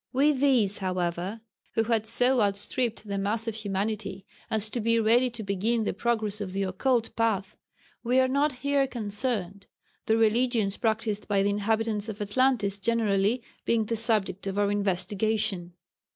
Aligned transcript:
With 0.11 0.39
these, 0.39 0.79
however, 0.79 1.41
who 1.75 1.83
had 1.83 2.07
so 2.07 2.41
outstripped 2.41 3.07
the 3.07 3.19
mass 3.19 3.47
of 3.47 3.53
humanity, 3.53 4.25
as 4.49 4.67
to 4.71 4.79
be 4.81 4.99
ready 4.99 5.29
to 5.29 5.43
begin 5.43 5.83
the 5.83 5.93
progress 5.93 6.41
of 6.41 6.53
the 6.53 6.63
occult 6.63 7.15
path, 7.15 7.55
we 8.03 8.19
are 8.19 8.27
not 8.27 8.51
here 8.51 8.87
concerned, 8.87 9.67
the 10.07 10.17
religions 10.17 10.75
practised 10.77 11.27
by 11.27 11.43
the 11.43 11.49
inhabitants 11.51 12.09
of 12.09 12.19
Atlantis 12.19 12.79
generally 12.79 13.43
being 13.63 13.85
the 13.85 13.95
subject 13.95 14.47
of 14.47 14.57
our 14.57 14.71
investigation. 14.71 15.73